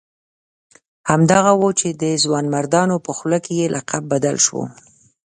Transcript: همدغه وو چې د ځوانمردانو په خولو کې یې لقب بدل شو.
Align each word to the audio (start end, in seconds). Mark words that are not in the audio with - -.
همدغه 1.09 1.51
وو 1.59 1.69
چې 1.79 1.87
د 2.01 2.03
ځوانمردانو 2.23 2.95
په 3.05 3.11
خولو 3.17 3.37
کې 3.45 3.53
یې 3.59 3.67
لقب 3.75 4.03
بدل 4.13 4.35
شو. 4.45 4.61